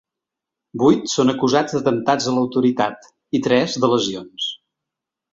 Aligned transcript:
Vuit 0.83 1.03
són 1.15 1.33
acusats 1.33 1.75
d’atemptats 1.75 2.29
a 2.31 2.33
l’autoritat 2.37 3.05
i 3.41 3.43
tres 3.49 3.77
de 3.83 3.91
lesions. 3.93 4.49